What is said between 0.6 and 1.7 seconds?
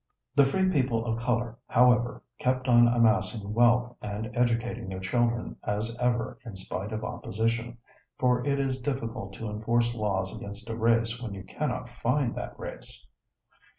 people of color,